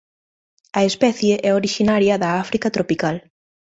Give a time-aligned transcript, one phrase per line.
[0.79, 3.15] A especie é orixinaria da África tropical.